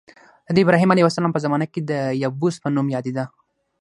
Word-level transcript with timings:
دا 0.47 0.51
د 0.55 0.57
ابراهیم 0.63 0.89
علیه 0.93 1.05
السلام 1.09 1.31
په 1.35 1.43
زمانه 1.45 1.65
کې 1.73 1.81
د 1.89 1.91
یبوس 2.23 2.55
په 2.63 2.67
نوم 2.75 2.87
یادېده. 2.95 3.25